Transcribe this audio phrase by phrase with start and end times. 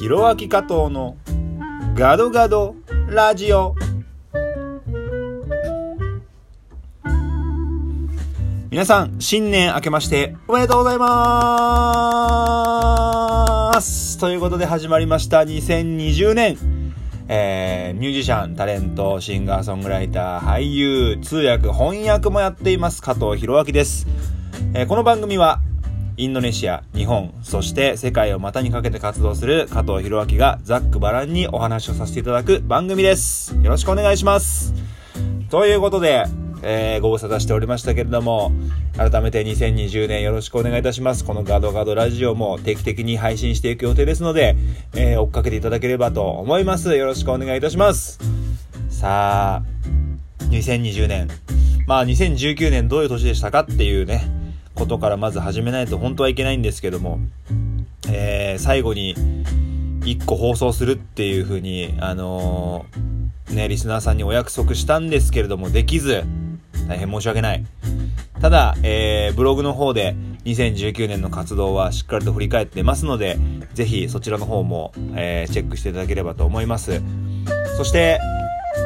[0.00, 1.18] ひろあき加藤の
[1.94, 2.74] ガドガド
[3.10, 3.74] ラジオ。
[8.70, 11.06] 皆さん、新年明けましておめでとうございま
[13.82, 14.16] す。
[14.16, 16.56] ということで始まりました2020年
[17.28, 24.06] えー、ミュージシャン、タレント、シンガーソングライター、俳優、通訳、翻訳もやっています加藤博明です。
[24.72, 25.60] えー、この番組は
[26.20, 33.56] インドネシア、日本、そして世界を股にかけて活動する加藤博明がざっくばらんにお話をさせていただく番組です。
[33.62, 34.74] よろしくお願いします。
[35.48, 36.26] ということで、
[36.62, 38.52] えー、ご無沙汰しておりましたけれども、
[38.98, 41.24] 改めて2020年よろしくお願いいたします。
[41.24, 44.56] このガドガドラジオも定期的に配信していく予定ですので、
[44.94, 46.94] えー、追っかけていただければと思います。
[46.98, 48.18] よろしくお願いいたします。
[48.90, 49.62] さあ、
[50.50, 51.28] 2020年。
[51.86, 54.39] まあ2019年どういう年でしたかっていうね、
[54.80, 57.20] ことからまず始めないと本当はいけないんですけども、
[58.10, 59.14] えー、最後に
[60.00, 66.24] 1個放送するっていう風に、あのー、ね、リスナーさんにお約束したんですけれども、できず、
[66.88, 67.66] 大変申し訳ない。
[68.40, 73.36] ただ、えー、ブログの方で2019年の活動はしっかりと振り返ってますので、
[73.74, 77.02] ぜひそちらの方も、えー、チェックしていただければと思います。
[77.76, 78.18] そして、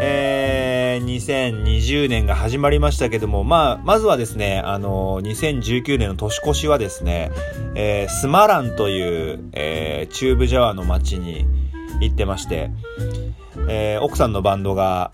[0.01, 0.74] えー、
[1.15, 7.31] 2020年が始まりましたけども、まあ、まずはですね、あの、2019年の年越しはですね、
[7.77, 11.47] えー、スマランという、えー、チューブジャワーの街に
[12.01, 12.71] 行ってまして、
[13.69, 15.13] えー、奥さんのバンドが、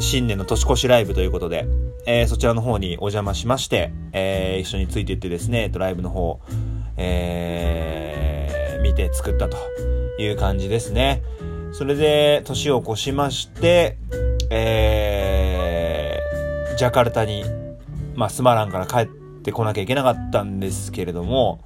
[0.00, 1.68] 新年の年越しライブということで、
[2.06, 6.40] えー、そちらの方にお邪魔しまして、えー、一緒についていってですね、ライブの方、
[6.96, 9.56] えー、見て作ったと
[10.18, 11.22] いう感じですね。
[11.72, 13.96] それで、年を越しまして、
[14.54, 17.42] えー、ジャカルタに、
[18.14, 21.64] まあ、スマランから帰ってこなきゃいけなかったんですけれども、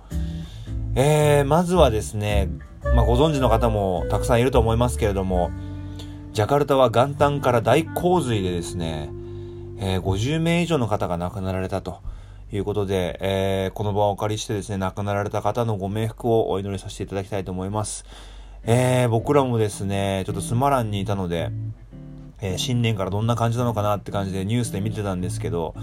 [0.94, 2.48] えー、まずはですね、
[2.94, 5.50] まあ、ご存知の方もたくさんいると思いますけれども、
[6.32, 9.10] ジャカルタは元旦から大洪水でですね、
[9.78, 12.02] えー、50名以上の方が亡くなられたと
[12.52, 18.04] いうことで、えー、この場をお借りしてですね、亡くなられた方のご冥福をお祈りさせていただきたいと思います。
[18.68, 21.50] えー、僕らもですね、ちょっとスマランにいたので、
[22.40, 25.74] えー、新年からどんな感じなのかなって感じでニュースで見てたんですけど、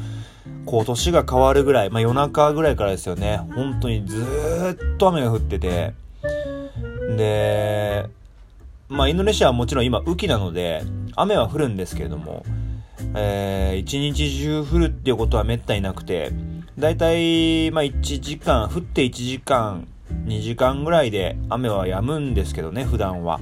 [0.66, 5.94] こう年が変わるぐらい、まあ夜中ぐらいからですよね、本当にずーっと雨が降ってて、
[7.18, 8.06] で、
[8.90, 10.84] まあインドネシアはもちろん今雨季なので、
[11.16, 12.46] 雨は降るんですけれども、
[13.16, 16.32] えー、一日中降るっていうことはめったになくて、
[16.78, 19.88] だいたい、まあ1時間、降って1時間、
[20.26, 23.40] 2時間ぐらいで雨は止むんですけどね、普段は。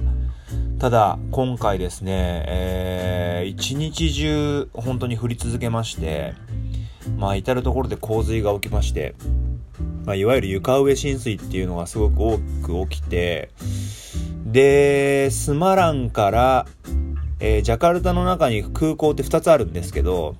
[0.82, 6.34] ただ、今回ですね、えー、一日中本当に降り続けまして、
[7.16, 9.14] まあ、至る所で洪水が起きまして、
[10.04, 13.50] まあ、いわゆる床上浸水っていうのがすごく多く起きて、
[14.44, 16.66] で、スマランから、
[17.38, 20.34] えー、ジャカルタの中に空港って2つあるんですけど、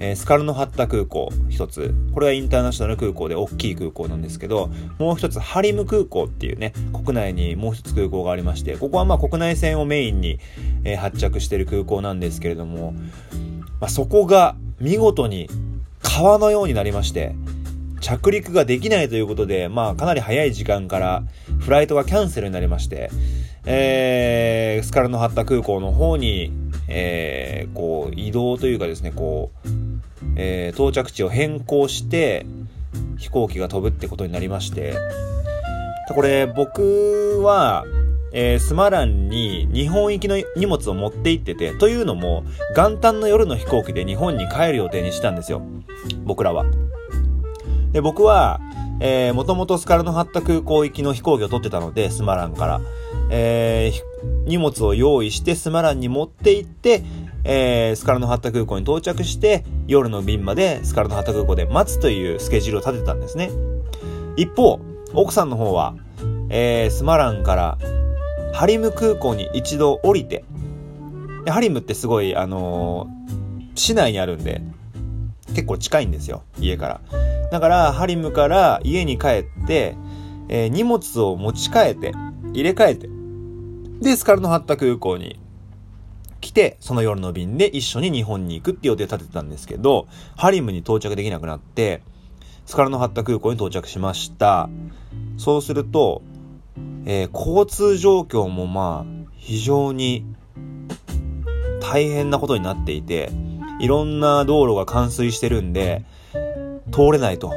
[0.00, 1.94] えー、スカルノハッタ空港一つ。
[2.14, 10.40] これはインターナショナル空港で大きい空港なんですけど、もう一つハリム空港っていうね、国内にもう一つ空港がありまして、ここはまあ国内線をメインに、
[10.84, 12.92] えー、発着してる空港なんですけれども、
[13.78, 15.48] まあ、そこが見事に
[16.02, 17.34] 川のようになりまして、
[18.00, 21.24] 着陸ができないということで、まあかなり早い時間から
[21.58, 23.10] フライトがキャンセルになりまして、
[23.66, 26.50] えー、スカルノハッタ空港の方に、
[26.88, 29.68] えー、こう移動というかですね、こう、
[30.36, 32.46] えー、到着地を変更して
[33.18, 34.94] 飛行機が飛ぶってことになりまして、
[36.14, 37.84] これ僕は、
[38.32, 42.44] えー、スマランに日本行きの荷物を持って行ってて、というのも
[42.76, 45.62] 元旦の夜の飛行機で日本に帰る予定にしたんですよ。
[46.24, 46.64] 僕らは。
[47.92, 48.60] で、僕は、
[49.34, 52.80] もともとスカルノハッタ空港行きの飛行機を取ってたので、スマランから。
[53.30, 54.09] えー、
[54.46, 57.02] 荷物を用意してスマランに持って行って、
[57.44, 63.50] えー、スカルノハッタ空港に到着して、夜の便までスカルノハッタ空港で待つというスケジュールを立てたんですね。
[64.36, 64.80] 一方、
[65.14, 65.94] 奥さんの方は、
[66.48, 67.78] えー、スマランから
[68.52, 70.44] ハリム空港に一度降りて、
[71.48, 74.60] ハリムってすごい、あのー、市内にあるんで、
[75.54, 77.00] 結構近いんですよ、家から。
[77.50, 79.96] だから、ハリムから家に帰って、
[80.48, 82.12] えー、荷物を持ち帰って、
[82.52, 83.08] 入れ替えて、
[84.00, 85.38] で、スカルノハッタ空港に
[86.40, 92.02] 来て、その夜の便で一緒に日本に行くって予定立ててたんですけど、ハリムに到着できなくなって、
[92.64, 94.70] スカルノハッタ空港に到着しました。
[95.36, 96.22] そうすると、
[97.04, 100.24] えー、交通状況もまあ、非常に
[101.80, 103.30] 大変なことになっていて、
[103.80, 106.04] いろんな道路が冠水してるんで、
[106.90, 107.52] 通れないと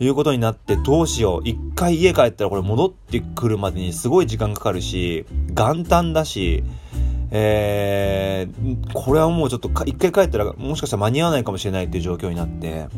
[0.00, 1.48] いうことになってどうしよう。
[1.48, 6.64] 一回家帰ったらこれ戻ってくるまでにすごい時間かかるし、元旦だし、
[7.30, 12.88] えー、これはもうちょっと一回帰ったらもしかしたら間に合わないかもしれないっていう状況になって、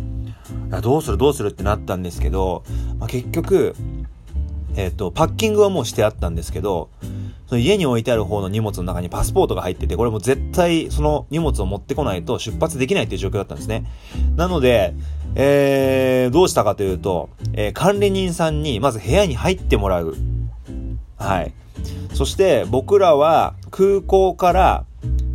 [0.83, 2.65] どうするどうするってなったんですけど、
[2.99, 3.75] まあ、結局、
[4.77, 6.91] えっ、ー、と、パッキングはもうしてあったんですけど、
[7.47, 13.85] その家に置いてある方の荷物の中にパスポートが入ってて、これも絶対その荷物を持ってこないと出発できないっていう状況だったんですね。
[14.37, 14.95] なので、
[15.35, 20.17] えー、どうしたかというと、えー、管理人さんにまず部屋に入ってもらう。
[21.17, 21.53] はい。
[22.15, 24.85] そして僕らは空港から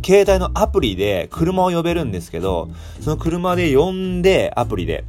[0.04, 2.68] 携帯のアプリで車を呼べるんですけど、
[3.00, 5.04] その車で呼んで、アプリで。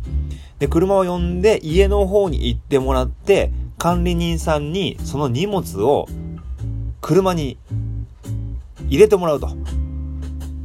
[0.60, 3.52] で、車を呼んで家の方に行ってもらって、
[3.84, 6.08] 管理人さんにその荷物を
[7.02, 7.58] 車に
[8.88, 9.50] 入れてもらうと。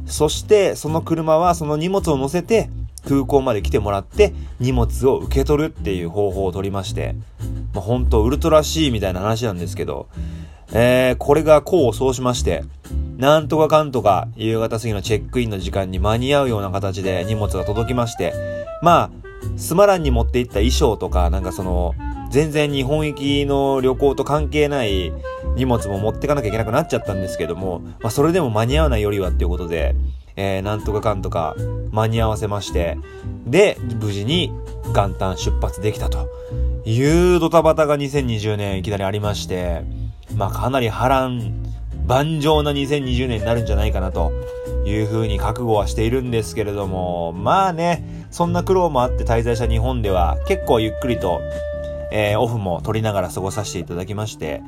[0.05, 2.69] そしてその車はその荷物を乗せて
[3.05, 7.17] 空港まで来てもらって荷物を受け取るっていう方法を取りまして、
[7.73, 10.07] まあ、本当ウルトラ C みたいな話なんですけど、
[10.71, 12.63] えー、これが功を奏しまして、
[13.17, 18.33] なんとかかんとか夕方過ぎのチェックインの時間に間に合うような形で荷物が届きまして、
[18.81, 21.95] まあ、スマランに持っていった衣装とか、なんかその、
[22.29, 25.11] 全然日本行きの旅行と関係ない
[25.55, 29.95] 荷物も持ってかなきゃいけなくなっちゃったんですけども、まあそれでも間に合わないよりはっていうことで、
[30.35, 31.55] えー、なんとかかんとか
[31.91, 32.97] 間に合わせまして、
[33.45, 34.51] で、無事に
[34.93, 36.29] 元旦出発できたと
[36.85, 39.81] いうドタバタが2020年いきなりありまして、
[40.35, 41.63] まあかなり波乱
[42.09, 44.31] 万丈な2020年になるんじゃないかなと
[44.83, 51.39] いうふうに覚悟はしているんですけれども、まあね、そんな苦労もあって滞在した日本では結構ゆっくりと、
[52.11, 54.61] えー、オフも取りながら過ごさせていただきまして、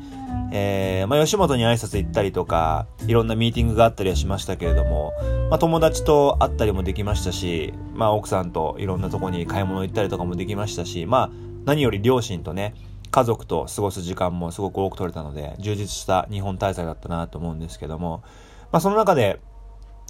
[0.51, 5.13] えー、まあ、吉本に挨拶行ったりとか、いろんなミーティングがあったりはしましたけれども、
[5.49, 11.31] まあ、友達と会ったりもできましたし、まあ、奥さんといろんなとこに買い物行ったりとかもできましたし、まあ、
[11.65, 12.75] 何より両親とね、
[13.11, 18.23] 家族と過ごす時間もすごく多く取れたので、充実した日本滞在だったなと思うんですけども、
[18.71, 19.39] まあ、その中で、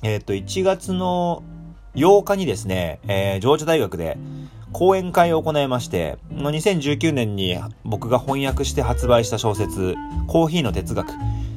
[0.03, 1.43] えっ、ー、と、1月の
[1.95, 4.17] 8日にですね、えー、ジョージア大学で
[4.73, 9.95] 講演会を行いまして、2019年に僕が翻訳して発売した小説、
[10.27, 11.11] コーヒーの哲学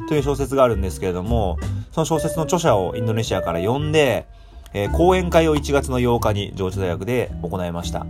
[0.08, 1.58] という小説があるんですけれども、
[1.92, 4.26] その小説の著者をインドネシアから呼んで、
[4.72, 8.06] えー、講演会を1月の8日に上智大学で行いました。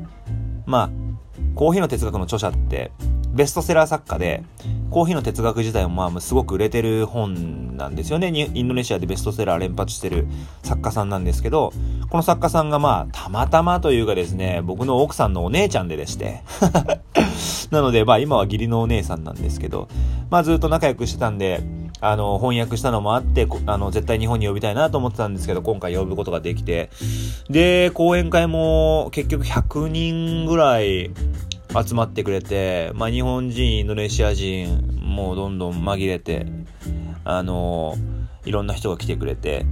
[0.67, 0.91] まあ、
[1.55, 2.91] コーヒーの哲学の著者って、
[3.35, 4.43] ベストセラー作家で、
[4.91, 8.29] コーヒーの哲学自体もまあすごく売れてる本なんですよね。
[8.29, 10.27] インドネシアでベストセラー連発してる
[10.63, 11.73] 作家さんなんですけど、
[12.11, 16.43] この作家さんがまあたまたまというかですね、僕の奥さんのお姉ちゃんででして
[17.71, 19.89] なのでまあ今は義理のお姉さんなんですけど、
[20.31, 21.63] まあずっと仲良くしてたんで、
[22.01, 26.91] あの、翻訳したのもあって、あの、絶対日本に呼びたいなと思ってたんですけど、今回呼ぶことができて、
[27.49, 31.11] で、講演会も結局100人ぐらい
[31.82, 36.47] 集まってくれて、まあ、日本人、インドネシア人、もうどんどん紛れて、
[37.25, 37.97] あの
[38.44, 39.67] いろんな人が来てくれて、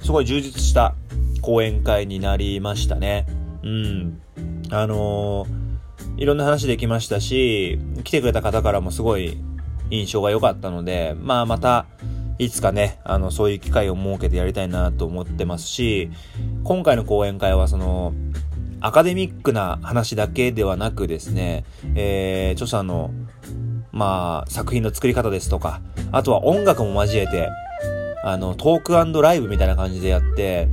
[0.00, 0.94] すごい充実した
[1.42, 3.26] 講演会になりましたね。
[3.62, 4.20] うん。
[4.70, 5.46] あの
[6.16, 9.38] いろんな話できましたし、来てくれた方からもすごい
[9.90, 11.86] 印象が良かったので、まあまた、
[12.38, 16.10] いつかね、あの、そういう機会を設けてやりたいなと思ってますし、
[16.64, 18.14] 今回の講演会はその、
[18.80, 23.10] アカデミックな話だけではなくですね、えー、著者の、
[23.92, 25.80] まあ、作品の作り方ですとか、
[26.12, 27.48] あとは音楽も交えて、
[28.24, 30.68] あの、トークライブみたいな感じでやって、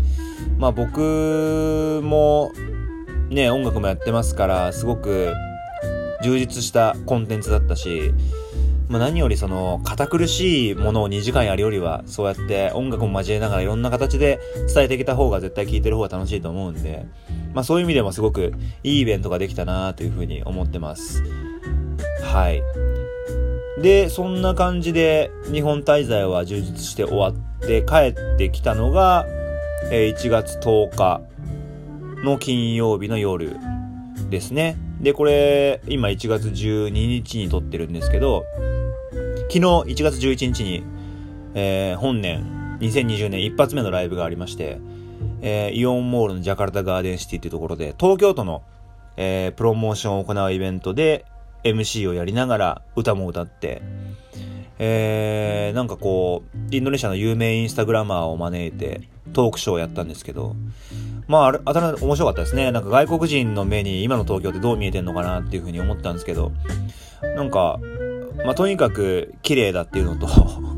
[0.57, 2.51] まあ僕も、
[3.29, 5.33] ね、音楽もやってますから、すごく
[6.23, 8.13] 充実したコンテンツだったし、
[8.89, 14.39] まあ、何よりその、堅苦しいものを2時間やるよりは、そうやって音楽も交えながらいろんな形で
[14.73, 17.05] 伝えてきた方が絶対聴いてる方が楽しいと思うんで、
[17.53, 18.53] まあそういう意味でもすごく
[18.83, 21.23] いいイベントができたなというふうに思ってます。
[22.23, 22.61] はい。
[23.81, 27.33] で、そんな感じで日本滞在は充実して終わっ
[27.67, 29.25] て帰ってきたのが、
[29.91, 31.21] 1月10日
[32.23, 33.57] の金曜日の夜
[34.29, 34.77] ですね。
[35.01, 38.45] で、これ、今1月12日に撮ってるんですけど、
[39.49, 40.83] 昨日1月11日に、
[41.53, 44.79] えー、本年2020年一発目のライブがありまして、
[45.41, 48.63] えー、イオンモールのジャカルタガーデンシティっていうところで、東京都の、
[49.17, 51.25] えー、プロモーションを行うイベントで
[51.63, 53.81] MC をやりながら歌も歌って、
[54.79, 59.01] えー、なんかこう、インドネシアの有名インスタグラマーを招いて
[59.33, 60.55] トークショーをやったんですけど、
[61.27, 62.71] まあ、あれ、あた面白かったですね。
[62.71, 66.51] なんか外国人の目に今の東京ってどう見えてんのかなっていうふうに思ったんですけど、
[67.35, 67.79] なんか、
[68.45, 70.27] まあ、とにかく綺麗だっていうのと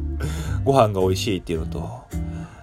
[0.63, 2.01] ご飯が美味しいっていうのと、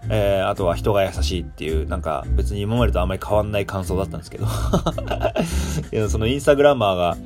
[0.09, 4.47] えー、あとは人が優しいっていう、なんか別に今までとあんまり変わんない感想だったんですけど。
[6.09, 7.17] そのインスタグラマーが、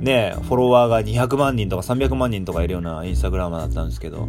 [0.00, 4.28] ね、フォロワーが200万人とか300万人とかいるようなインスタグラマーだったんですけど、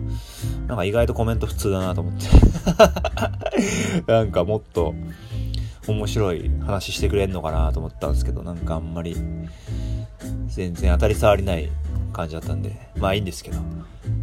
[0.67, 2.27] なんか意外とコメント普通だなと思って。
[4.11, 4.93] なんかもっと
[5.89, 9.15] 面白い話してくれんのかなと思ったんですけど、なんかあんまり
[10.47, 11.69] 全然当たり障りない
[12.13, 13.59] 感じだったんで、まあいいんですけど。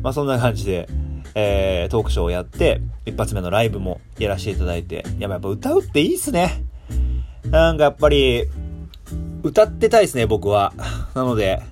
[0.02, 0.88] まあそんな感じで、
[1.34, 6.64] えー、トークショーをやって、一発目のライブもやらせていただいて、やっぱ歌うっていいっすね。
[7.50, 8.44] なんかやっぱり、
[9.42, 10.72] 歌ってたいですね、僕は。
[11.14, 11.62] なので、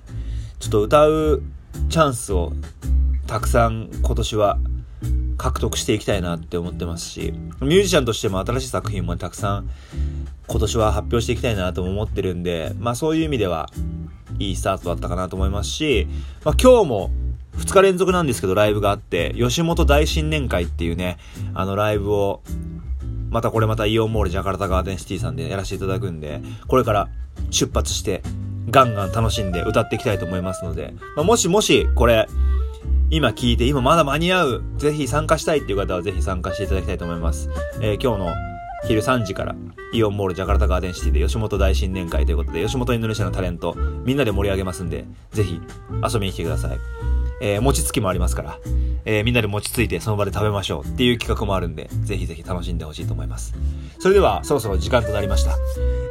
[0.59, 1.43] ちょっと歌う
[1.89, 2.53] チャンスを
[3.27, 4.57] たくさん今年は
[5.45, 9.69] 獲得していきたいなって思ってますし、ミュージシャンとしても新しい作品もたくさん
[10.47, 13.69] 今年は発表していきたいなとも思ってるんで、まあそういう意味では、
[14.39, 16.07] いいスタートだったかなと思いますし、
[16.43, 17.11] まあ今日も
[17.57, 21.17] 2日連続なんですけどライブがあって、吉本大新年会っていうね、
[21.53, 22.41] あのライブを、
[23.29, 27.09] またこれまたイオンモールジャカルタガーデンシティさんでやらせていただくんで、これから
[27.51, 28.23] 出発して
[28.71, 32.27] ガンガン楽しんで歌っていきたいと思いますので、まあ、もしもしこれ、
[33.11, 37.49] 今聞いて、今まだ間に合う、ぜひ参加したいっていう方はぜひ参加していただきたいと思います。
[37.79, 38.33] えー、今日の
[38.87, 39.55] 昼3時から
[39.93, 45.61] イオンモールジャカルタガーデンシティで吉本大新年会ということで、吉本インドネシアのタレント、みんなで盛り上げますんで、ぜひ
[46.11, 46.77] 遊びに来てください。
[47.41, 48.59] えー、餅つきもありますから、
[49.05, 53.53] えー、みんなで餅ついてその場で食べましょうっていう企画もあるんで、ぜひぜひ楽しんでほしいと思います。
[53.99, 55.55] それでは、そろそろ時間となりました。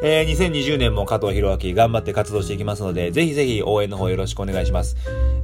[0.03, 4.97] えー、2020年も加藤博明頑張って活動していきますので、ぜひぜひ応援の方よろしくお願いします。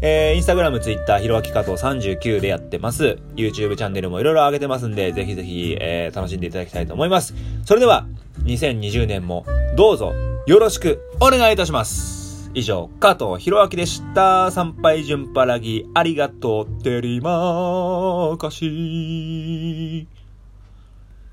[0.02, 3.18] えー、インスタグラム、ツイッター、ひろあき加藤39でやってます。
[3.36, 7.34] YouTube チャンネルもいろいろ上げてますんで、ぜひぜひ、えー、楽しんでいただきたいと思います。
[7.66, 8.06] それでは、
[8.44, 9.44] 2020年も
[9.76, 10.14] どうぞ
[10.46, 12.50] よろしくお願いいたします。
[12.54, 14.50] 以上、加藤博明でした。
[14.50, 20.08] 参拝順パラギ、ありがとう、てりまーかし